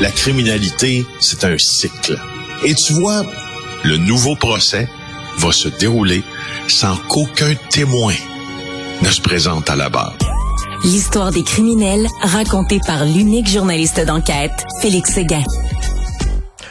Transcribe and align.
la 0.00 0.10
criminalité, 0.10 1.04
c'est 1.20 1.44
un 1.44 1.56
cycle. 1.58 2.18
Et 2.64 2.74
tu 2.74 2.94
vois, 2.94 3.24
le 3.84 3.96
nouveau 3.96 4.34
procès 4.36 4.88
va 5.38 5.52
se 5.52 5.68
dérouler 5.68 6.22
sans 6.68 6.96
qu'aucun 7.08 7.54
témoin 7.70 8.14
ne 9.02 9.08
se 9.08 9.20
présente 9.20 9.70
à 9.70 9.76
la 9.76 9.88
barre. 9.88 10.16
L'histoire 10.84 11.30
des 11.30 11.42
criminels 11.42 12.06
racontée 12.20 12.80
par 12.86 13.04
l'unique 13.04 13.48
journaliste 13.48 14.00
d'enquête, 14.04 14.64
Félix 14.80 15.12
Séguin. 15.12 15.42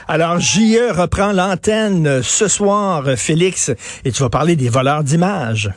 Alors, 0.08 0.40
JE 0.40 0.92
reprend 0.92 1.32
l'antenne 1.32 2.22
ce 2.22 2.48
soir, 2.48 3.04
Félix, 3.16 3.72
et 4.04 4.12
tu 4.12 4.22
vas 4.22 4.30
parler 4.30 4.56
des 4.56 4.70
voleurs 4.70 5.04
d'images. 5.04 5.72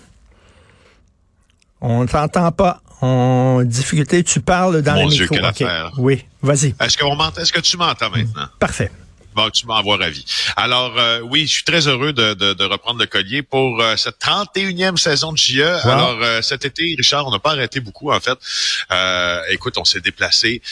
On 1.80 2.02
ne 2.02 2.06
t'entend 2.08 2.50
pas. 2.52 2.80
En 3.00 3.62
difficulté, 3.62 4.24
tu 4.24 4.40
parles 4.40 4.80
dans 4.82 4.94
Mon 4.94 5.04
le 5.08 5.10
Dieu, 5.12 5.24
micro. 5.24 5.36
quelle 5.36 5.44
OK. 5.44 5.50
affaire. 5.62 5.92
Oui, 5.98 6.24
vas-y. 6.42 6.74
Est-ce 6.80 6.96
qu'on 6.96 7.14
m'entend? 7.14 7.40
Est-ce 7.42 7.52
que 7.52 7.60
tu 7.60 7.76
m'entends 7.76 8.10
maintenant? 8.10 8.46
Parfait. 8.58 8.90
Bon, 9.34 9.50
tu 9.50 9.66
m'envoies 9.66 9.98
ravi. 9.98 10.24
Alors, 10.56 10.94
euh, 10.98 11.20
oui, 11.20 11.46
je 11.46 11.56
suis 11.56 11.64
très 11.64 11.86
heureux 11.88 12.14
de, 12.14 12.32
de- 12.32 12.54
de 12.54 12.64
reprendre 12.64 12.98
le 13.00 13.04
collier 13.06 13.42
pour 13.42 13.82
euh, 13.82 13.94
cette 13.96 14.18
31e 14.18 14.96
saison 14.96 15.30
de 15.32 15.36
JE. 15.36 15.60
Alors, 15.60 16.16
euh, 16.22 16.40
cet 16.40 16.64
été, 16.64 16.94
Richard, 16.96 17.26
on 17.26 17.30
n'a 17.30 17.38
pas 17.38 17.50
arrêté 17.50 17.80
beaucoup, 17.80 18.10
en 18.10 18.18
fait. 18.18 18.38
Euh, 18.90 19.42
écoute, 19.50 19.76
on 19.76 19.84
s'est 19.84 20.00
déplacé. 20.00 20.62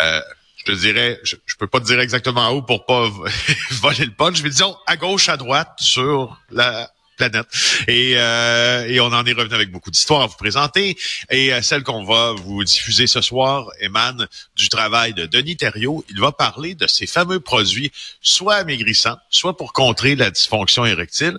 Euh, 0.00 0.20
je 0.56 0.72
te 0.72 0.72
dirais, 0.72 1.20
je, 1.24 1.36
je 1.44 1.56
peux 1.56 1.66
pas 1.66 1.78
te 1.78 1.84
dire 1.84 2.00
exactement 2.00 2.50
où 2.52 2.62
pour 2.62 2.86
pas 2.86 3.06
voler 3.82 4.06
le 4.06 4.12
punch, 4.12 4.42
mais 4.42 4.48
disons 4.48 4.74
à 4.86 4.96
gauche, 4.96 5.28
à 5.28 5.36
droite, 5.36 5.74
sur 5.78 6.40
la 6.50 6.90
planète. 7.16 7.46
Et, 7.88 8.14
euh, 8.16 8.86
et 8.86 9.00
on 9.00 9.06
en 9.06 9.24
est 9.24 9.32
revenu 9.32 9.54
avec 9.54 9.70
beaucoup 9.70 9.90
d'histoires 9.90 10.22
à 10.22 10.26
vous 10.26 10.36
présenter. 10.36 10.96
Et 11.30 11.52
euh, 11.52 11.62
celle 11.62 11.82
qu'on 11.82 12.04
va 12.04 12.32
vous 12.32 12.62
diffuser 12.62 13.06
ce 13.06 13.20
soir 13.20 13.66
émane 13.80 14.28
du 14.54 14.68
travail 14.68 15.14
de 15.14 15.26
Denis 15.26 15.56
Thériault. 15.56 16.04
Il 16.10 16.20
va 16.20 16.32
parler 16.32 16.74
de 16.74 16.86
ces 16.86 17.06
fameux 17.06 17.40
produits, 17.40 17.90
soit 18.20 18.56
amaigrissants, 18.56 19.16
soit 19.30 19.56
pour 19.56 19.72
contrer 19.72 20.14
la 20.14 20.30
dysfonction 20.30 20.84
érectile, 20.84 21.38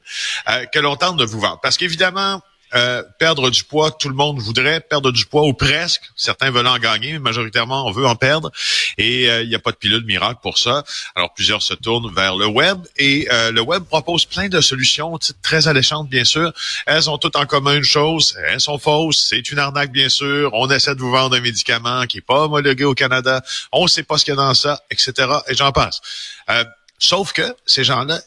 euh, 0.50 0.66
que 0.66 0.80
l'on 0.80 0.96
tente 0.96 1.18
de 1.18 1.26
vous 1.26 1.40
vendre. 1.40 1.60
Parce 1.62 1.78
qu'évidemment, 1.78 2.42
euh, 2.76 3.04
perdre 3.20 3.50
du 3.50 3.64
poids, 3.64 3.92
tout 3.92 4.10
le 4.10 4.16
monde 4.16 4.40
voudrait 4.40 4.82
perdre 4.82 5.12
du 5.12 5.26
poids 5.26 5.44
ou 5.44 5.54
presque. 5.54 6.02
Certains 6.16 6.52
veulent 6.52 6.68
en 6.68 6.78
gagner, 6.80 7.14
mais 7.14 7.20
majoritairement 7.20 7.88
on 7.88 7.92
veut 7.92 8.06
en 8.06 8.16
perdre. 8.16 8.52
Et 8.98 9.30
euh, 9.30 9.44
il 9.44 9.50
n'y 9.50 9.56
a 9.56 9.60
pas 9.60 9.72
de 9.72 9.78
pilule 9.78 10.04
miracle 10.06 10.40
pour 10.42 10.58
ça. 10.58 10.84
Alors 11.16 11.34
plusieurs 11.34 11.62
se 11.62 11.74
tournent 11.74 12.14
vers 12.14 12.36
le 12.36 12.46
web 12.46 12.80
et 12.98 13.28
euh, 13.32 13.52
le 13.52 13.62
web 13.62 13.84
propose 13.84 14.26
plein 14.26 14.50
de 14.50 14.60
solutions 14.62 15.18
très 15.42 15.68
alléchantes 15.68 16.10
bien 16.10 16.26
sûr. 16.26 16.52
Elles 16.86 17.10
ont 17.10 17.18
toutes 17.18 17.36
en 17.36 17.46
commun 17.46 17.76
une 17.76 17.84
chose, 17.84 18.38
elles 18.48 18.62
sont 18.62 18.78
fausses, 18.78 19.28
c'est 19.30 19.50
une 19.52 19.60
arnaque 19.60 19.92
bien 19.92 20.10
sûr. 20.10 20.52
On 20.54 20.70
essaie 20.70 20.96
de 20.96 21.00
vous 21.00 21.12
vendre 21.12 21.36
un 21.36 21.42
médicament 21.42 22.06
qui 22.06 22.18
est 22.18 22.22
pas 22.22 22.46
homologué 22.46 22.84
au 22.84 22.94
Canada. 22.94 23.42
On 23.72 23.84
ne 23.84 23.88
sait 23.88 24.04
pas 24.04 24.18
ce 24.18 24.26
qu'il 24.26 24.34
y 24.34 24.38
a 24.38 24.42
dans 24.42 24.54
ça, 24.54 24.82
etc. 24.92 25.14
Et 25.48 25.56
j'en 25.56 25.72
passe. 25.72 26.02
Euh, 26.50 26.66
sauf 27.00 27.34
que 27.34 27.56
ces 27.66 27.84
gens-là 27.84 28.20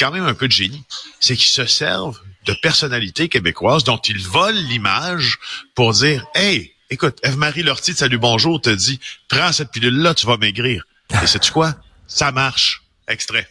quand 0.00 0.10
même 0.10 0.24
un 0.24 0.34
peu 0.34 0.48
de 0.48 0.52
génie, 0.52 0.82
c'est 1.20 1.36
qu'ils 1.36 1.50
se 1.50 1.66
servent 1.66 2.20
de 2.46 2.54
personnalités 2.62 3.28
québécoises 3.28 3.84
dont 3.84 3.98
ils 3.98 4.20
volent 4.26 4.60
l'image 4.68 5.38
pour 5.74 5.92
dire 5.92 6.24
Hey, 6.34 6.72
écoute, 6.90 7.18
Eve-Marie 7.22 7.62
Lortie 7.62 7.92
de 7.92 7.98
Salut 7.98 8.18
Bonjour 8.18 8.60
te 8.60 8.70
dit 8.70 9.00
Prends 9.28 9.52
cette 9.52 9.70
pilule-là, 9.70 10.14
tu 10.14 10.26
vas 10.26 10.36
maigrir. 10.36 10.84
Et 11.22 11.26
sais-tu 11.26 11.52
quoi? 11.52 11.74
Ça 12.06 12.32
marche. 12.32 12.82
Extrait. 13.08 13.46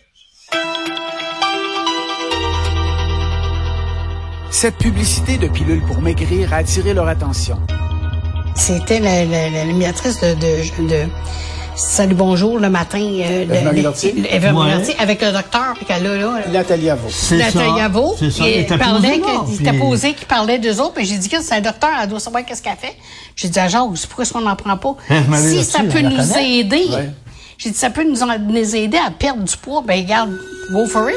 Cette 4.51 4.77
publicité 4.77 5.37
de 5.37 5.47
pilules 5.47 5.85
pour 5.85 6.01
maigrir 6.01 6.53
a 6.53 6.57
attiré 6.57 6.93
leur 6.93 7.07
attention. 7.07 7.59
C'était 8.55 8.99
la, 8.99 9.23
la, 9.25 9.49
la 9.49 9.65
l'animatrice 9.65 10.19
de, 10.19 10.33
de, 10.33 10.89
de 10.89 11.09
Salut 11.79 12.13
Bonjour 12.15 12.59
le 12.59 12.69
matin. 12.69 12.99
Euh, 12.99 13.45
Ouais. 13.47 13.81
Lortie, 13.81 14.13
avec 14.99 15.21
le 15.21 15.31
docteur, 15.31 15.73
puis 15.75 15.85
qu'elle 15.85 16.05
a 16.05 16.17
là. 16.17 16.41
Nathalie 16.51 16.89
Avo. 16.89 17.07
C'est 17.09 17.37
Nathalie 17.37 17.69
ça. 17.69 17.77
Yavo, 17.77 18.15
C'est 18.19 18.31
ça. 18.31 18.43
il 18.47 18.53
Elle 18.53 18.59
était 18.61 18.77
parlait 18.77 19.21
qu'il 19.47 19.61
était 19.67 19.77
posé, 19.77 20.13
qu'il 20.13 20.27
parlait 20.27 20.59
d'eux 20.59 20.79
autres, 20.81 20.93
puis 20.95 21.05
j'ai 21.05 21.17
dit 21.17 21.29
que 21.29 21.41
c'est 21.41 21.55
un 21.55 21.61
docteur, 21.61 21.89
elle 22.01 22.09
doit 22.09 22.19
savoir 22.19 22.43
qu'est-ce 22.45 22.61
qu'elle 22.61 22.75
fait. 22.79 22.95
J'ai 23.35 23.47
dit 23.47 23.59
à 23.59 23.67
Jacques, 23.69 23.83
pourquoi 24.07 24.23
est-ce 24.23 24.33
qu'on 24.33 24.41
n'en 24.41 24.55
prend 24.57 24.75
pas? 24.77 24.95
Si 25.37 25.63
ça 25.63 25.79
peut 25.83 26.01
nous 26.01 26.37
aider, 26.37 26.85
Ouais. 26.91 27.09
j'ai 27.57 27.69
dit, 27.69 27.77
ça 27.77 27.89
peut 27.89 28.03
nous, 28.03 28.21
en- 28.23 28.37
nous 28.39 28.75
aider 28.75 28.97
à 28.97 29.09
perdre 29.11 29.43
du 29.43 29.55
poids, 29.57 29.81
ben 29.85 29.99
regarde, 30.01 30.31
go 30.73 30.85
for 30.85 31.09
it. 31.09 31.15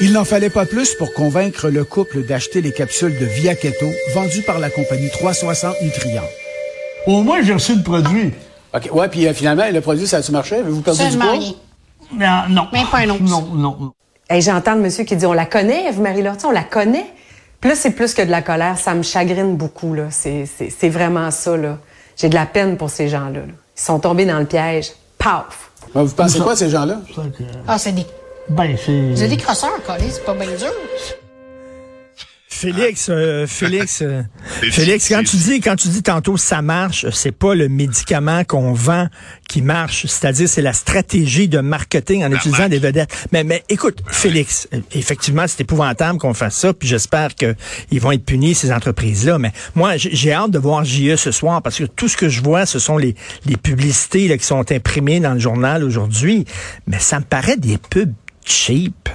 Il 0.00 0.12
n'en 0.12 0.24
fallait 0.24 0.50
pas 0.50 0.64
plus 0.66 0.94
pour 0.94 1.12
convaincre 1.12 1.68
le 1.68 1.84
couple 1.84 2.24
d'acheter 2.24 2.60
les 2.62 2.72
capsules 2.72 3.18
de 3.18 3.26
Via 3.26 3.54
Keto 3.54 3.86
vendues 4.14 4.42
par 4.42 4.58
la 4.58 4.70
compagnie 4.70 5.10
360 5.10 5.74
Nutriments. 5.82 6.22
Au 7.06 7.22
moins, 7.22 7.42
j'ai 7.42 7.52
reçu 7.52 7.74
le 7.76 7.82
produit. 7.82 8.32
OK. 8.74 8.88
Ouais, 8.92 9.08
puis 9.08 9.26
euh, 9.26 9.34
finalement, 9.34 9.64
le 9.70 9.80
produit, 9.80 10.06
ça 10.06 10.18
a-tu 10.18 10.32
marché? 10.32 10.56
Avez-vous 10.56 10.80
perdu 10.80 11.06
du 11.08 11.16
poids? 11.18 11.32
rien. 11.32 11.52
Mais, 12.16 12.26
non. 12.48 12.66
Même 12.72 12.86
pas 12.86 12.98
un 12.98 13.10
once. 13.10 13.20
Non, 13.20 13.42
non, 13.54 13.76
non. 13.78 13.92
Hey, 14.28 14.40
J'entends 14.42 14.74
le 14.76 14.80
monsieur 14.80 15.04
qui 15.04 15.16
dit 15.16 15.26
on 15.26 15.32
la 15.32 15.46
connaît, 15.46 15.88
Eve-Marie 15.88 16.22
Lortie, 16.22 16.46
on 16.46 16.50
la 16.50 16.62
connaît. 16.62 17.06
Puis 17.60 17.68
là, 17.70 17.76
c'est 17.76 17.90
plus 17.90 18.14
que 18.14 18.22
de 18.22 18.30
la 18.30 18.40
colère, 18.42 18.78
ça 18.78 18.94
me 18.94 19.02
chagrine 19.02 19.56
beaucoup. 19.56 19.92
là. 19.94 20.04
C'est 20.10 20.88
vraiment 20.88 21.30
ça. 21.30 21.56
là. 21.56 21.78
J'ai 22.16 22.28
de 22.28 22.34
la 22.34 22.46
peine 22.46 22.76
pour 22.76 22.88
ces 22.90 23.08
gens-là. 23.08 23.40
là. 23.40 23.52
Ils 23.76 23.80
sont 23.82 23.98
tombés 23.98 24.24
dans 24.24 24.38
le 24.38 24.46
piège. 24.46 24.92
Paf! 25.18 25.70
Vous 25.94 26.06
pensez 26.14 26.38
quoi, 26.38 26.54
ces 26.56 26.70
gens-là? 26.70 27.00
C'est 27.08 27.14
ça 27.16 27.22
que- 27.36 27.42
Ah, 27.66 27.78
c'est 27.78 27.92
des, 27.92 28.06
Ben, 28.50 28.76
c'est... 28.76 29.16
c'est 29.16 29.28
des 29.28 29.36
crosseurs, 29.36 29.82
collés, 29.86 30.10
c'est 30.10 30.24
pas 30.24 30.34
bien 30.34 30.48
dur. 30.48 30.72
Félix, 32.48 33.06
euh, 33.08 33.46
Félix, 33.46 34.02
euh, 34.02 34.22
Félix, 34.42 35.08
quand 35.08 35.22
tu 35.22 35.36
dis, 35.36 35.60
quand 35.60 35.76
tu 35.76 35.88
dis 35.88 36.02
tantôt 36.02 36.36
ça 36.36 36.60
marche, 36.60 37.06
c'est 37.10 37.32
pas 37.32 37.54
le 37.54 37.70
médicament 37.70 38.44
qu'on 38.44 38.74
vend 38.74 39.06
qui 39.48 39.62
marche, 39.62 40.04
c'est-à-dire 40.06 40.46
c'est 40.46 40.60
la 40.60 40.74
stratégie 40.74 41.48
de 41.48 41.60
marketing 41.60 42.22
en 42.22 42.30
utilisant 42.30 42.68
des 42.68 42.78
vedettes. 42.78 43.28
Mais, 43.32 43.44
mais 43.44 43.62
écoute, 43.70 44.02
Félix, 44.08 44.68
euh, 44.74 44.80
effectivement, 44.92 45.44
c'est 45.46 45.62
épouvantable 45.62 46.18
qu'on 46.18 46.34
fasse 46.34 46.56
ça, 46.56 46.74
puis 46.74 46.86
j'espère 46.86 47.34
que 47.34 47.54
ils 47.90 48.00
vont 48.00 48.12
être 48.12 48.24
punis 48.24 48.54
ces 48.54 48.72
entreprises-là. 48.72 49.38
Mais 49.38 49.52
moi, 49.74 49.96
j'ai 49.96 50.10
j'ai 50.12 50.32
hâte 50.32 50.50
de 50.50 50.58
voir 50.58 50.84
JE 50.84 51.16
ce 51.16 51.30
soir 51.30 51.62
parce 51.62 51.78
que 51.78 51.84
tout 51.84 52.08
ce 52.08 52.16
que 52.16 52.28
je 52.28 52.42
vois, 52.42 52.66
ce 52.66 52.78
sont 52.78 52.98
les, 52.98 53.14
les 53.46 53.56
publicités 53.56 54.28
là, 54.28 54.36
qui 54.36 54.44
sont 54.44 54.70
imprimées 54.70 55.20
dans 55.20 55.32
le 55.32 55.40
journal 55.40 55.82
aujourd'hui. 55.82 56.44
Mais 56.86 56.98
ça 56.98 57.20
me 57.20 57.24
paraît 57.24 57.56
des 57.56 57.78
pubs 57.78 58.12
cheap. 58.44 59.08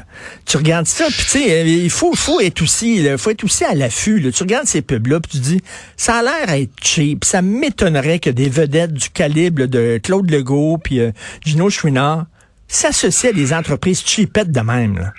Tu 0.46 0.58
regardes 0.58 0.88
ça, 0.88 1.06
puis 1.06 1.24
tu 1.24 1.30
sais, 1.30 1.52
euh, 1.52 1.64
il 1.66 1.90
faut, 1.90 2.14
faut 2.14 2.40
être 2.40 2.62
aussi, 2.62 3.06
faut 3.18 3.32
être 3.32 3.44
aussi 3.44 3.64
à 3.64 3.74
l'affût. 3.74 4.32
Tu 4.32 4.44
regardes 4.44 4.68
ces 4.68 4.82
pubs-là, 4.82 5.20
puis 5.20 5.32
tu 5.34 5.38
dis, 5.40 5.62
ça 5.98 6.16
a 6.16 6.24
l'air 6.24 6.50
à 6.50 6.60
être 6.60 6.74
cheap. 6.82 7.26
Ça 7.26 7.42
m'étonnerait 7.42 8.20
que 8.20 8.30
des 8.30 8.50
vedettes 8.50 8.94
du 8.94 9.10
calibre 9.10 9.66
de 9.66 10.00
Claude 10.02 10.30
Legault 10.30 10.78
puis 10.78 11.00
euh, 11.00 11.12
Gino 11.44 11.70
Chouinard 11.70 12.26
s'associent 12.68 13.30
à 13.30 13.34
des 13.34 13.54
entreprises 13.54 14.04
cheapettes 14.06 14.52
de 14.52 14.62
même. 14.62 15.12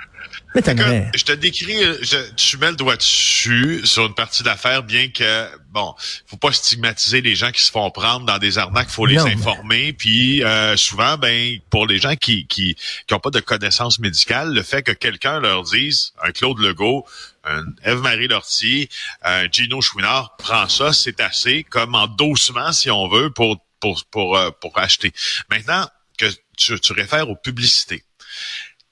Je 1.15 1.25
te 1.25 1.33
décris, 1.33 1.83
euh, 1.85 1.99
je, 2.03 2.17
tu 2.37 2.57
mets 2.59 2.71
le 2.71 2.77
doigt 2.77 2.97
dessus 2.97 3.81
sur 3.85 4.07
une 4.07 4.15
partie 4.15 4.43
d'affaires, 4.43 4.83
bien 4.83 5.09
que, 5.09 5.49
bon, 5.71 5.95
faut 6.27 6.37
pas 6.37 6.53
stigmatiser 6.53 7.21
les 7.21 7.35
gens 7.35 7.51
qui 7.53 7.63
se 7.63 7.71
font 7.71 7.91
prendre 7.91 8.27
dans 8.27 8.39
des 8.39 8.59
arnaques, 8.59 8.89
faut 8.89 9.07
les 9.07 9.17
Non, 9.17 9.25
mais- 9.25 9.35
informer. 9.35 9.93
Puis 9.93 10.43
euh, 10.45 10.77
souvent, 10.77 11.17
ben, 11.19 11.59
pour 11.71 11.87
les 11.87 11.99
gens 11.99 12.17
qui 12.17 12.47
qui 12.47 12.77
qui 13.07 13.15
ont 13.15 13.21
pas 13.21 13.31
de 13.31 13.41
connaissances 13.41 13.99
médicales, 13.99 14.53
le 14.53 14.63
fait 14.63 14.83
que 14.83 14.93
quelqu'un 14.93 15.41
leur 15.41 15.63
dise, 15.63 16.13
un 16.23 16.33
Claude 16.33 16.59
Legault, 16.59 17.07
un 17.45 17.65
Eve-Marie 17.85 18.29
Lortie, 18.29 18.89
un 19.23 19.49
Gino 19.51 19.81
Chouinard, 19.81 20.37
prend 20.37 20.69
ça, 20.69 20.93
c'est 20.93 21.21
assez 21.21 21.63
comme 21.65 21.95
endossement, 21.95 22.73
si 22.73 22.91
on 22.91 23.09
veut, 23.09 23.31
pour 23.31 23.59
pour 23.81 24.05
pour 24.11 24.37
euh, 24.37 24.51
pour 24.61 24.79
acheter. 24.79 25.13
Maintenant 25.51 25.89
que 26.19 26.27
tu, 26.57 26.81
tu 26.81 26.93
réfères 26.93 27.29
aux 27.29 27.37
publicités. 27.37 28.03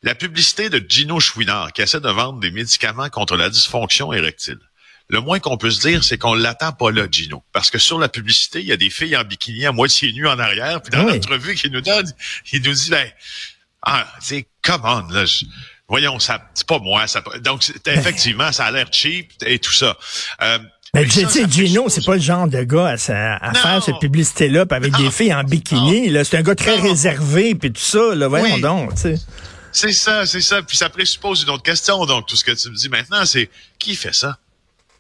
La 0.04 0.14
publicité 0.14 0.68
de 0.70 0.84
Gino 0.88 1.18
Chouinard 1.18 1.72
qui 1.72 1.82
essaie 1.82 1.98
de 2.00 2.08
vendre 2.10 2.38
des 2.38 2.50
médicaments 2.50 3.08
contre 3.08 3.36
la 3.36 3.48
dysfonction 3.48 4.12
érectile. 4.12 4.58
Le 5.08 5.20
moins 5.20 5.38
qu'on 5.38 5.56
peut 5.56 5.70
se 5.70 5.80
dire, 5.80 6.04
c'est 6.04 6.18
qu'on 6.18 6.34
l'attend 6.34 6.72
pas 6.72 6.90
là, 6.90 7.06
Gino. 7.10 7.42
Parce 7.52 7.70
que 7.70 7.78
sur 7.78 7.98
la 7.98 8.08
publicité, 8.08 8.60
il 8.60 8.66
y 8.66 8.72
a 8.72 8.76
des 8.76 8.90
filles 8.90 9.16
en 9.16 9.24
bikini 9.24 9.66
à 9.66 9.72
moitié 9.72 10.12
nues 10.12 10.26
en 10.28 10.38
arrière. 10.38 10.80
Puis 10.82 10.90
dans 10.90 11.04
Oui. 11.06 11.14
l'entrevue 11.14 11.54
qu'il 11.54 11.72
nous 11.72 11.80
donne, 11.80 12.06
il 12.52 12.62
nous 12.62 12.72
dit, 12.72 12.90
ben, 12.90 13.06
ah, 13.82 14.06
c'est 14.20 14.46
come 14.62 14.82
on, 14.84 15.08
là. 15.12 15.24
je- 15.26 15.44
voyons, 15.88 16.18
ça, 16.18 16.50
c'est 16.54 16.66
pas 16.66 16.78
moi. 16.78 17.06
Ça, 17.06 17.22
donc, 17.42 17.64
effectivement, 17.86 18.50
ça 18.52 18.66
a 18.66 18.70
l'air 18.70 18.86
cheap 18.92 19.30
et 19.44 19.58
tout 19.58 19.72
ça. 19.72 19.96
Euh, 20.42 20.58
Mais 20.94 21.06
tu 21.06 21.26
sais, 21.28 21.44
Gino, 21.50 21.88
c'est 21.88 22.04
pas 22.04 22.14
le 22.14 22.20
genre 22.22 22.46
de 22.48 22.62
gars 22.62 22.88
à, 22.88 22.96
faire 22.96 23.82
cette 23.84 23.98
publicité-là, 24.00 24.64
avec 24.70 24.92
Non. 24.92 24.98
des 25.00 25.10
filles 25.10 25.34
en 25.34 25.44
bikini. 25.44 26.08
là. 26.10 26.24
C'est 26.24 26.36
un 26.38 26.42
gars 26.42 26.54
très 26.54 26.76
Non. 26.78 26.82
réservé, 26.84 27.54
puis 27.54 27.72
tout 27.72 27.80
ça. 27.82 28.14
Là, 28.14 28.28
voyons 28.28 28.54
Oui. 28.54 28.60
donc. 28.60 28.94
tu 28.94 29.00
sais. 29.02 29.14
C'est 29.74 29.92
ça, 29.92 30.24
c'est 30.24 30.40
ça. 30.40 30.62
Puis 30.62 30.76
ça 30.76 30.88
présuppose 30.88 31.42
une 31.42 31.50
autre 31.50 31.64
question. 31.64 32.06
Donc, 32.06 32.26
tout 32.26 32.36
ce 32.36 32.44
que 32.44 32.52
tu 32.52 32.70
me 32.70 32.76
dis 32.76 32.88
maintenant, 32.88 33.24
c'est 33.26 33.50
qui 33.78 33.96
fait 33.96 34.14
ça? 34.14 34.38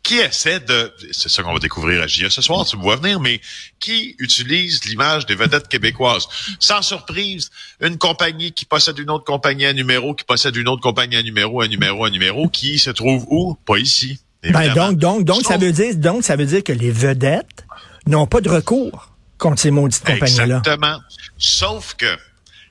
Qui 0.02 0.16
essaie 0.16 0.58
de... 0.58 0.92
C'est 1.12 1.28
ça 1.30 1.44
qu'on 1.44 1.52
va 1.52 1.60
découvrir 1.60 2.02
à 2.02 2.08
JA 2.08 2.28
ce 2.28 2.42
soir, 2.42 2.66
tu 2.66 2.76
me 2.76 2.82
vois 2.82 2.96
venir, 2.96 3.20
mais 3.20 3.40
qui 3.78 4.16
utilise 4.18 4.84
l'image 4.84 5.26
des 5.26 5.36
vedettes 5.36 5.68
québécoises? 5.68 6.26
Sans 6.58 6.82
surprise, 6.82 7.50
une 7.80 7.98
compagnie 7.98 8.52
qui 8.52 8.64
possède 8.64 8.98
une 8.98 9.10
autre 9.10 9.24
compagnie 9.24 9.64
à 9.64 9.72
numéro, 9.72 10.12
qui 10.12 10.24
possède 10.24 10.56
une 10.56 10.68
autre 10.68 10.82
compagnie 10.82 11.16
à 11.16 11.22
numéro, 11.22 11.62
à 11.62 11.68
numéro, 11.68 12.04
à 12.04 12.10
numéro, 12.10 12.48
qui 12.48 12.78
se 12.80 12.90
trouve 12.90 13.24
où? 13.30 13.54
Pas 13.64 13.78
ici. 13.78 14.18
Ben, 14.42 14.74
donc, 14.74 14.98
donc, 14.98 15.24
donc, 15.24 15.42
Je 15.42 15.48
ça 15.48 15.56
veut 15.56 15.72
dire, 15.72 15.96
donc, 15.96 16.24
ça 16.24 16.36
veut 16.36 16.46
dire 16.46 16.64
que 16.64 16.72
les 16.72 16.90
vedettes 16.90 17.64
n'ont 18.06 18.26
pas 18.26 18.40
de 18.40 18.50
recours 18.50 19.12
contre 19.38 19.60
ces 19.60 19.70
maudites 19.70 20.04
compagnies-là. 20.04 20.58
Exactement. 20.58 20.98
Sauf 21.38 21.94
que 21.94 22.18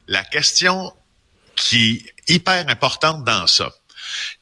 la 0.07 0.23
question 0.23 0.91
qui 1.55 2.03
est 2.27 2.33
hyper 2.33 2.67
importante 2.69 3.23
dans 3.23 3.47
ça, 3.47 3.71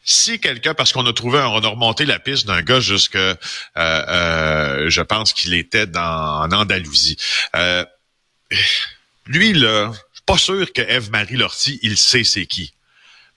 si 0.03 0.39
quelqu'un, 0.39 0.73
parce 0.73 0.91
qu'on 0.91 1.05
a 1.05 1.13
trouvé, 1.13 1.39
on 1.39 1.63
a 1.63 1.67
remonté 1.67 2.05
la 2.05 2.19
piste 2.19 2.47
d'un 2.47 2.61
gars 2.61 2.79
jusque, 2.79 3.15
euh, 3.15 3.35
euh, 3.77 4.89
je 4.89 5.01
pense 5.01 5.33
qu'il 5.33 5.53
était 5.53 5.87
dans 5.87 6.41
en 6.41 6.51
Andalousie. 6.51 7.17
Euh, 7.55 7.85
lui 9.27 9.53
là, 9.53 9.91
je 9.91 10.17
suis 10.17 10.25
pas 10.25 10.37
sûr 10.37 10.73
que 10.73 10.81
Eve-Marie 10.81 11.37
Lortie, 11.37 11.79
il 11.83 11.97
sait 11.97 12.23
c'est 12.23 12.45
qui. 12.45 12.73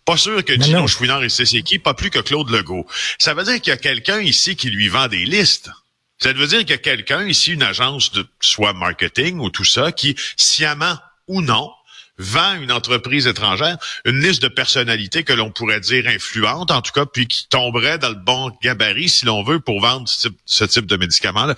Pas 0.05 0.17
sûr 0.17 0.45
que 0.45 0.53
non. 0.71 0.87
Chouinard, 0.87 1.25
il 1.25 1.31
sait 1.31 1.47
c'est 1.47 1.63
qui, 1.63 1.79
pas 1.79 1.95
plus 1.95 2.11
que 2.11 2.19
Claude 2.19 2.51
Legault. 2.51 2.87
Ça 3.19 3.33
veut 3.35 3.45
dire 3.45 3.61
qu'il 3.61 3.71
y 3.71 3.75
a 3.75 3.79
quelqu'un 3.79 4.21
ici 4.21 4.57
qui 4.57 4.71
lui 4.71 4.89
vend 4.89 5.09
des 5.09 5.25
listes. 5.25 5.71
Ça 6.19 6.33
veut 6.33 6.47
dire 6.47 6.61
qu'il 6.61 6.71
y 6.71 6.75
a 6.75 6.79
quelqu'un 6.79 7.27
ici, 7.27 7.53
une 7.53 7.63
agence 7.63 8.13
de 8.13 8.27
soit 8.41 8.73
marketing 8.73 9.41
ou 9.41 9.51
tout 9.51 9.65
ça, 9.65 9.93
qui, 9.93 10.15
sciemment 10.37 10.99
ou 11.27 11.41
non, 11.41 11.71
vend 12.19 12.61
une 12.61 12.73
entreprise 12.73 13.27
étrangère 13.27 13.77
une 14.05 14.21
liste 14.21 14.43
de 14.43 14.49
personnalités 14.49 15.25
que 15.25 15.33
l'on 15.33 15.51
pourrait 15.51 15.81
dire 15.81 16.07
influentes, 16.07 16.71
en 16.71 16.83
tout 16.83 16.93
cas, 16.93 17.07
puis 17.07 17.27
qui 17.27 17.49
tomberait 17.49 17.99
dans 17.99 18.11
le 18.11 18.15
bon 18.15 18.51
gabarit, 18.63 19.09
si 19.09 19.27
l'on 19.27 19.43
veut, 19.43 19.61
pour 19.61 19.81
vendre 19.81 20.09
ce 20.09 20.65
type, 20.65 20.87
de 20.87 20.97
médicaments-là. 20.97 21.55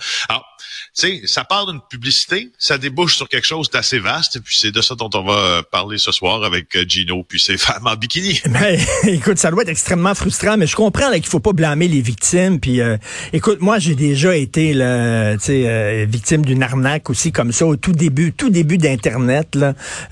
Sais, 0.93 1.21
ça 1.25 1.43
part 1.43 1.67
d'une 1.67 1.81
publicité, 1.89 2.51
ça 2.57 2.77
débouche 2.77 3.15
sur 3.15 3.29
quelque 3.29 3.47
chose 3.47 3.69
d'assez 3.69 3.99
vaste, 3.99 4.39
puis 4.43 4.57
c'est 4.59 4.71
de 4.71 4.81
ça 4.81 4.95
dont 4.95 5.09
on 5.13 5.23
va 5.23 5.33
euh, 5.33 5.61
parler 5.61 5.97
ce 5.97 6.11
soir 6.11 6.43
avec 6.43 6.75
euh, 6.75 6.85
Gino 6.87 7.23
puis 7.23 7.39
ses 7.39 7.57
femmes 7.57 7.87
en 7.87 7.95
bikini. 7.95 8.41
Ben, 8.57 8.79
écoute, 9.03 9.37
ça 9.37 9.51
doit 9.51 9.61
être 9.63 9.69
extrêmement 9.69 10.15
frustrant, 10.15 10.57
mais 10.57 10.65
je 10.65 10.75
comprends 10.75 11.11
qu'il 11.11 11.25
faut 11.27 11.39
pas 11.39 11.53
blâmer 11.53 11.87
les 11.87 12.01
victimes. 12.01 12.59
Puis, 12.59 12.81
euh, 12.81 12.97
écoute, 13.33 13.59
moi, 13.61 13.79
j'ai 13.79 13.95
déjà 13.95 14.35
été 14.35 14.73
là, 14.73 15.35
euh, 15.49 16.05
victime 16.09 16.45
d'une 16.45 16.63
arnaque 16.63 17.09
aussi 17.09 17.31
comme 17.31 17.51
ça 17.51 17.65
au 17.65 17.75
tout 17.75 17.91
début, 17.91 18.33
tout 18.33 18.49
début 18.49 18.77
d'Internet. 18.77 19.57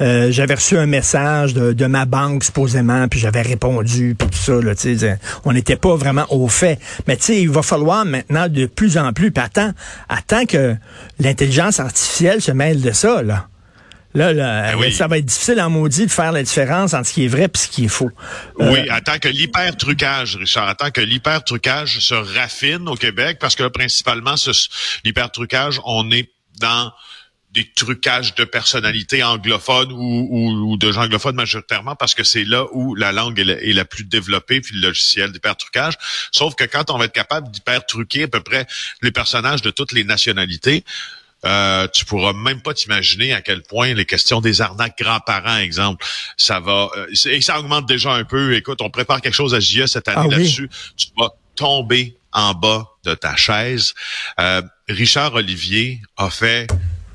Euh, 0.01 0.31
j'avais 0.31 0.55
reçu 0.55 0.77
un 0.77 0.85
message 0.85 1.53
de, 1.53 1.85
ma 1.85 2.05
banque 2.05 2.43
supposément, 2.43 3.07
puis 3.07 3.19
j'avais 3.19 3.41
répondu, 3.41 4.15
puis 4.17 4.27
tout 4.27 4.37
ça. 4.37 4.53
Là, 4.61 4.73
on 5.45 5.53
n'était 5.53 5.75
pas 5.75 5.95
vraiment 5.95 6.25
au 6.29 6.47
fait. 6.47 6.79
Mais 7.07 7.15
tu 7.17 7.23
sais, 7.23 7.41
il 7.41 7.49
va 7.49 7.61
falloir 7.61 8.05
maintenant 8.05 8.47
de 8.47 8.65
plus 8.65 8.97
en 8.97 9.13
plus. 9.13 9.31
Puis 9.31 9.43
attends, 9.43 9.71
attends 10.09 10.44
que 10.45 10.75
l'intelligence 11.19 11.79
artificielle 11.79 12.41
se 12.41 12.51
mêle 12.51 12.81
de 12.81 12.91
ça 12.91 13.21
là. 13.21 13.47
Là, 14.13 14.31
là 14.31 14.71
Ben 14.71 14.79
oui. 14.79 14.93
ça 14.93 15.07
va 15.07 15.17
être 15.17 15.25
difficile 15.25 15.59
en 15.59 15.69
maudit 15.69 16.05
de 16.05 16.11
faire 16.11 16.31
la 16.31 16.41
différence 16.41 16.93
entre 16.93 17.07
ce 17.07 17.13
qui 17.13 17.25
est 17.25 17.27
vrai 17.27 17.43
et 17.53 17.57
ce 17.57 17.67
qui 17.67 17.85
est 17.85 17.89
faux. 17.89 18.09
Euh, 18.61 18.71
Oui, 18.71 18.89
attends 18.89 19.19
que 19.19 19.27
l'hyper-trucage, 19.27 20.37
Richard, 20.37 20.69
attends 20.69 20.89
que 20.89 21.01
l'hyper-trucage 21.01 21.99
se 21.99 22.15
raffine 22.15 22.87
au 22.87 22.95
Québec, 22.95 23.37
parce 23.41 23.55
que 23.55 23.63
là, 23.63 23.69
principalement, 23.69 24.35
l'hyper-trucage, 25.03 25.81
on 25.83 26.09
est 26.11 26.29
dans 26.59 26.93
des 27.55 27.71
trucages 27.73 28.35
de 28.35 28.43
personnalités 28.43 29.23
anglophones 29.23 29.91
ou, 29.91 30.27
ou- 30.29 30.71
ou 30.73 30.77
de 30.77 30.91
gens 30.91 31.03
anglophones 31.03 31.35
majoritairement 31.35 31.95
parce 31.95 32.13
que 32.13 32.23
c'est 32.23 32.43
là 32.43 32.65
où 32.73 32.93
la 32.95 33.11
langue 33.11 33.39
est 33.39 33.43
la, 33.45 33.53
est 33.61 33.73
la 33.73 33.85
plus 33.85 34.03
développée 34.03 34.61
puis 34.61 34.75
le 34.75 34.81
logiciel 34.89 35.31
d'hypertrucage. 35.31 35.93
Sauf 36.31 36.53
que 36.55 36.65
quand 36.65 36.91
on 36.91 36.97
va 36.97 37.05
être 37.05 37.13
capable 37.13 37.49
d'hypertruquer 37.49 38.23
à 38.23 38.27
peu 38.27 38.41
près 38.41 38.67
les 39.01 39.11
personnages 39.11 39.61
de 39.61 39.71
toutes 39.71 39.93
les 39.93 40.03
nationalités, 40.03 40.83
euh, 41.45 41.87
tu 41.93 42.05
pourras 42.05 42.33
même 42.33 42.61
pas 42.61 42.73
t'imaginer 42.73 43.31
à 43.33 43.41
quel 43.41 43.61
point 43.61 43.93
les 43.93 44.05
questions 44.05 44.41
des 44.41 44.61
arnaques 44.61 44.97
grands-parents, 44.97 45.57
exemple, 45.57 46.03
ça 46.37 46.59
va 46.59 46.89
euh, 46.97 47.07
et 47.25 47.41
ça 47.41 47.59
augmente 47.59 47.85
déjà 47.87 48.13
un 48.13 48.23
peu. 48.25 48.55
Écoute, 48.55 48.81
on 48.81 48.89
prépare 48.89 49.21
quelque 49.21 49.35
chose 49.35 49.53
à 49.53 49.59
JE 49.59 49.85
cette 49.85 50.07
année 50.07 50.17
Ah 50.21 50.27
oui. 50.27 50.35
là-dessus. 50.35 50.69
Tu 50.97 51.07
vas 51.17 51.29
tomber 51.55 52.17
en 52.33 52.53
bas 52.53 52.85
de 53.05 53.13
ta 53.13 53.35
chaise. 53.35 53.93
Euh, 54.39 54.61
Richard 54.89 55.35
Olivier 55.35 56.01
a 56.17 56.29
fait 56.29 56.67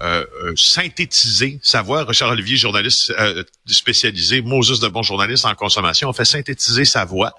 euh, 0.02 0.25
euh, 0.44 0.52
synthétiser 0.56 1.58
sa 1.62 1.82
voix. 1.82 2.05
Richard 2.05 2.31
Olivier, 2.31 2.56
journaliste 2.56 3.12
euh, 3.19 3.44
spécialisé, 3.67 4.41
Moses 4.43 4.81
de 4.81 4.88
bon 4.88 5.02
journaliste 5.02 5.44
en 5.44 5.55
consommation, 5.55 6.08
a 6.11 6.12
fait 6.12 6.25
synthétiser 6.25 6.85
sa 6.85 7.05
voix 7.05 7.35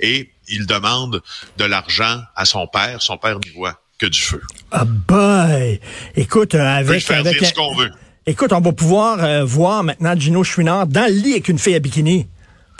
et 0.00 0.30
il 0.48 0.66
demande 0.66 1.22
de 1.58 1.64
l'argent 1.64 2.20
à 2.36 2.44
son 2.44 2.66
père. 2.66 3.00
Son 3.00 3.16
père 3.16 3.38
n'y 3.38 3.50
voit 3.50 3.80
que 3.98 4.06
du 4.06 4.20
feu. 4.20 4.42
Ah 4.70 4.84
boy! 4.84 5.80
Écoute, 6.16 6.54
euh, 6.54 6.58
On 6.58 6.66
avec... 6.66 7.10
avec 7.10 7.38
dire 7.38 7.48
ce 7.48 7.54
qu'on 7.54 7.74
veut. 7.76 7.90
Écoute, 8.26 8.52
on 8.52 8.60
va 8.60 8.72
pouvoir 8.72 9.22
euh, 9.24 9.44
voir 9.44 9.82
maintenant 9.82 10.14
Gino 10.18 10.44
Chouinard 10.44 10.86
dans 10.86 11.06
le 11.06 11.14
lit 11.14 11.32
avec 11.32 11.48
une 11.48 11.58
fille 11.58 11.74
à 11.74 11.80
bikini 11.80 12.28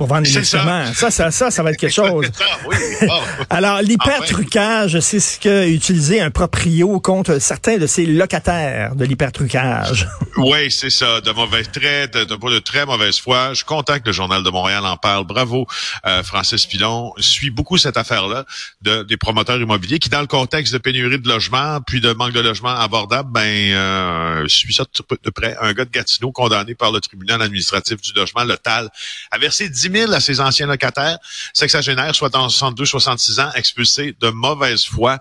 pour 0.02 0.08
vendre 0.08 0.26
C'est 0.26 0.42
ça. 0.42 0.92
Ça. 0.94 1.10
Ça, 1.12 1.30
ça, 1.30 1.50
ça, 1.52 1.62
va 1.62 1.70
être 1.70 1.76
quelque 1.76 1.92
chose. 1.92 2.26
Ah 2.42 2.58
oui, 2.66 2.76
ah. 3.08 3.20
Alors, 3.50 3.82
l'hypertrucage, 3.82 4.98
c'est 4.98 5.20
ce 5.20 5.38
qu'a 5.38 5.66
utilisé 5.66 6.20
un 6.20 6.30
proprio 6.30 6.98
contre 6.98 7.38
certains 7.38 7.78
de 7.78 7.86
ses 7.86 8.04
locataires 8.04 8.96
de 8.96 9.04
l'hypertrucage. 9.04 10.08
Oui, 10.38 10.70
c'est 10.70 10.90
ça, 10.90 11.20
de 11.20 11.30
mauvais 11.30 11.62
traits, 11.62 12.14
de, 12.14 12.24
de, 12.24 12.34
de 12.34 12.58
très 12.58 12.86
mauvaise 12.86 13.20
foi. 13.20 13.50
Je 13.50 13.56
suis 13.56 13.64
content 13.66 13.98
que 13.98 14.06
le 14.06 14.12
Journal 14.12 14.42
de 14.42 14.48
Montréal 14.48 14.84
en 14.86 14.96
parle. 14.96 15.26
Bravo, 15.26 15.66
euh, 16.06 16.22
Francis 16.22 16.64
Pilon. 16.64 17.12
Suit 17.18 17.50
beaucoup 17.50 17.76
cette 17.76 17.98
affaire-là 17.98 18.46
de, 18.80 19.02
des 19.02 19.18
promoteurs 19.18 19.60
immobiliers 19.60 19.98
qui, 19.98 20.08
dans 20.08 20.22
le 20.22 20.26
contexte 20.26 20.72
de 20.72 20.78
pénurie 20.78 21.18
de 21.18 21.28
logements, 21.28 21.80
puis 21.86 22.00
de 22.00 22.12
manque 22.14 22.32
de 22.32 22.40
logements 22.40 22.74
abordables, 22.74 23.30
ben, 23.30 23.42
euh, 23.42 24.48
suit 24.48 24.72
ça 24.72 24.84
de, 24.84 25.18
de 25.22 25.30
près. 25.30 25.54
Un 25.60 25.74
gars 25.74 25.84
de 25.84 25.90
Gatineau 25.90 26.32
condamné 26.32 26.74
par 26.74 26.92
le 26.92 27.00
tribunal 27.00 27.42
administratif 27.42 28.00
du 28.00 28.12
logement, 28.14 28.44
le 28.44 28.56
TAL, 28.56 28.88
a 29.30 29.38
versé 29.38 29.68
10 29.68 29.90
000 29.92 30.12
à 30.12 30.20
ses 30.20 30.40
anciens 30.40 30.66
locataires, 30.66 31.18
sexagénaires, 31.52 32.14
soit 32.14 32.34
en 32.36 32.48
62-66 32.48 33.40
ans, 33.40 33.52
expulsés 33.54 34.16
de 34.20 34.28
mauvaise 34.30 34.84
foi. 34.84 35.18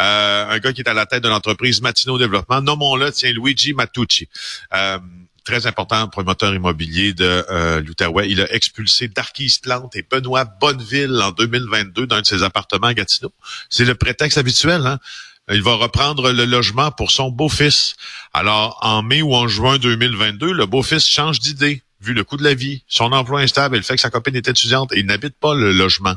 Euh, 0.00 0.50
un 0.50 0.58
gars 0.58 0.72
qui 0.72 0.80
est 0.80 0.88
à 0.88 0.94
la 0.94 1.06
tête 1.06 1.22
de 1.22 1.28
l'entreprise 1.28 1.82
Matino 1.82 2.18
Développement, 2.18 2.60
nommons-le, 2.60 3.12
tiens, 3.12 3.32
Luigi 3.32 3.74
Matucci. 3.74 4.28
Euh, 4.74 4.98
très 5.44 5.66
important 5.66 6.08
promoteur 6.08 6.54
immobilier 6.54 7.14
de 7.14 7.44
euh. 7.50 7.82
Il 8.26 8.40
a 8.40 8.52
expulsé 8.52 9.08
Darkis 9.08 9.58
Plante 9.62 9.96
et 9.96 10.06
Benoît 10.08 10.44
Bonneville 10.44 11.20
en 11.22 11.32
2022 11.32 12.06
d'un 12.06 12.20
de 12.20 12.26
ses 12.26 12.42
appartements 12.42 12.88
à 12.88 12.94
Gatineau. 12.94 13.32
C'est 13.68 13.84
le 13.84 13.94
prétexte 13.94 14.38
habituel, 14.38 14.86
hein? 14.86 14.98
Il 15.50 15.62
va 15.62 15.74
reprendre 15.74 16.30
le 16.30 16.44
logement 16.44 16.92
pour 16.92 17.10
son 17.10 17.30
beau-fils. 17.30 17.96
Alors, 18.32 18.78
en 18.80 19.02
mai 19.02 19.22
ou 19.22 19.34
en 19.34 19.48
juin 19.48 19.78
2022, 19.78 20.52
le 20.52 20.66
beau-fils 20.66 21.04
change 21.04 21.40
d'idée, 21.40 21.82
vu 22.02 22.14
le 22.14 22.24
coût 22.24 22.36
de 22.36 22.42
la 22.44 22.54
vie, 22.54 22.84
son 22.88 23.12
emploi 23.12 23.40
instable 23.40 23.76
et 23.76 23.78
le 23.78 23.84
fait 23.84 23.94
que 23.94 24.00
sa 24.00 24.10
copine 24.10 24.34
est 24.36 24.48
étudiante 24.48 24.92
et 24.92 24.98
il 25.00 25.06
n'habite 25.06 25.36
pas 25.38 25.54
le 25.54 25.72
logement. 25.72 26.16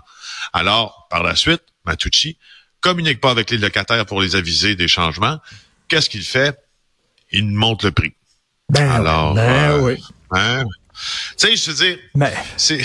Alors, 0.53 1.07
par 1.09 1.23
la 1.23 1.35
suite, 1.35 1.61
Matucci 1.85 2.37
communique 2.81 3.21
pas 3.21 3.31
avec 3.31 3.49
les 3.51 3.57
locataires 3.57 4.05
pour 4.05 4.21
les 4.21 4.35
aviser 4.35 4.75
des 4.75 4.87
changements. 4.87 5.39
Qu'est-ce 5.87 6.09
qu'il 6.09 6.23
fait? 6.23 6.57
Il 7.31 7.45
monte 7.47 7.83
le 7.83 7.91
prix. 7.91 8.13
Ben, 8.69 8.89
Alors, 8.89 9.33
ben 9.35 9.71
euh, 9.71 9.79
oui. 9.81 10.03
hein? 10.31 10.63
Tu 11.37 11.47
sais, 11.49 11.55
je 11.55 11.71
veux 11.71 11.85
dire, 11.85 11.97
Ben, 12.15 12.31
c'est 12.57 12.81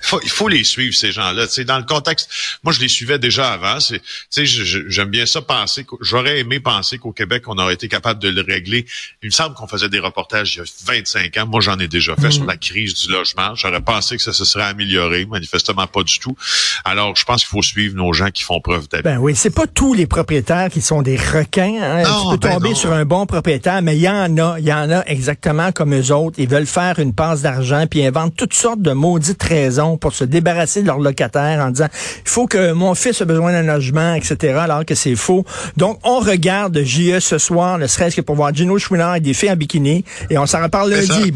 faut, 0.00 0.20
il 0.22 0.30
faut 0.30 0.48
les 0.48 0.64
suivre 0.64 0.94
ces 0.94 1.12
gens-là. 1.12 1.46
Sais, 1.48 1.64
dans 1.64 1.78
le 1.78 1.84
contexte, 1.84 2.30
moi 2.62 2.72
je 2.72 2.80
les 2.80 2.88
suivais 2.88 3.18
déjà 3.18 3.52
avant. 3.52 3.78
C'est, 3.80 4.00
j'aime 4.44 5.10
bien 5.10 5.26
ça 5.26 5.42
penser. 5.42 5.86
J'aurais 6.00 6.38
aimé 6.40 6.60
penser 6.60 6.98
qu'au 6.98 7.12
Québec 7.12 7.44
on 7.46 7.58
aurait 7.58 7.74
été 7.74 7.88
capable 7.88 8.20
de 8.20 8.28
le 8.28 8.42
régler. 8.42 8.86
Il 9.22 9.26
me 9.26 9.32
semble 9.32 9.54
qu'on 9.54 9.66
faisait 9.66 9.88
des 9.88 9.98
reportages 9.98 10.54
il 10.54 10.58
y 10.58 10.60
a 10.60 10.64
25 10.86 11.36
ans. 11.38 11.46
Moi 11.46 11.60
j'en 11.60 11.78
ai 11.78 11.88
déjà 11.88 12.14
fait 12.16 12.30
sur 12.30 12.44
la 12.44 12.56
crise 12.56 12.94
du 12.94 13.12
logement. 13.12 13.54
J'aurais 13.54 13.80
pensé 13.80 14.16
que 14.16 14.22
ça 14.22 14.32
se 14.32 14.44
serait 14.44 14.64
amélioré, 14.64 15.26
manifestement 15.26 15.86
pas 15.86 16.02
du 16.02 16.18
tout. 16.18 16.36
Alors 16.84 17.16
je 17.16 17.24
pense 17.24 17.44
qu'il 17.44 17.50
faut 17.50 17.62
suivre 17.62 17.96
nos 17.96 18.12
gens 18.12 18.30
qui 18.30 18.44
font 18.44 18.60
preuve 18.60 18.88
d'habitude. 18.88 19.12
ben 19.12 19.18
oui, 19.18 19.34
c'est 19.34 19.50
pas 19.50 19.66
tous 19.66 19.94
les 19.94 20.06
propriétaires 20.06 20.70
qui 20.70 20.80
sont 20.80 21.02
des 21.02 21.16
requins. 21.16 21.80
Hein. 21.80 22.02
Non, 22.02 22.32
tu 22.32 22.38
peux 22.38 22.48
ben 22.48 22.54
tomber 22.54 22.70
non. 22.70 22.74
sur 22.74 22.92
un 22.92 23.04
bon 23.04 23.26
propriétaire, 23.26 23.82
mais 23.82 23.96
il 23.96 24.02
y 24.02 24.08
en 24.08 24.36
a, 24.38 24.58
il 24.58 24.64
y 24.64 24.72
en 24.72 24.90
a 24.90 25.04
exactement 25.06 25.72
comme 25.72 25.94
eux 25.94 26.12
autres. 26.12 26.38
Ils 26.38 26.48
veulent 26.48 26.66
faire 26.66 26.98
une 26.98 27.14
passe 27.14 27.42
d'argent, 27.42 27.86
puis 27.90 28.04
inventent 28.04 28.36
toutes 28.36 28.54
sortes 28.54 28.82
de 28.82 28.92
maudites 28.92 29.42
raisons 29.42 29.87
pour 29.96 30.12
se 30.12 30.24
débarrasser 30.24 30.82
de 30.82 30.86
leurs 30.86 30.98
locataires 30.98 31.64
en 31.64 31.70
disant 31.70 31.88
il 32.24 32.28
faut 32.28 32.46
que 32.46 32.72
mon 32.72 32.94
fils 32.94 33.20
a 33.22 33.24
besoin 33.24 33.52
d'un 33.52 33.62
logement, 33.62 34.14
etc. 34.14 34.58
Alors 34.60 34.84
que 34.84 34.94
c'est 34.94 35.16
faux. 35.16 35.44
Donc 35.76 35.98
on 36.04 36.18
regarde 36.18 36.78
JE 36.82 37.20
ce 37.20 37.38
soir, 37.38 37.78
ne 37.78 37.86
serait-ce 37.86 38.16
que 38.16 38.20
pour 38.20 38.36
voir 38.36 38.54
Gino 38.54 38.78
Chouinard 38.78 39.16
et 39.16 39.20
des 39.20 39.34
filles 39.34 39.50
en 39.50 39.56
bikini, 39.56 40.04
et 40.30 40.38
on 40.38 40.46
s'en 40.46 40.62
reparle 40.62 40.90
lundi. 40.90 41.26